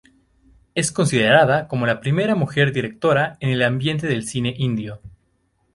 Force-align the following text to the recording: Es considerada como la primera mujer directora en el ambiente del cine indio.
Es 0.73 0.91
considerada 0.91 1.67
como 1.67 1.85
la 1.85 1.99
primera 1.99 2.33
mujer 2.33 2.71
directora 2.73 3.37
en 3.39 3.51
el 3.51 3.61
ambiente 3.61 4.07
del 4.07 4.25
cine 4.25 4.51
indio. 4.57 4.99